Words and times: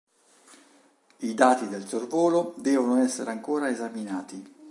I 1.19 1.35
dati 1.35 1.67
del 1.67 1.85
sorvolo 1.87 2.55
devo 2.57 2.95
essere 2.95 3.29
ancora 3.29 3.69
esaminati. 3.69 4.55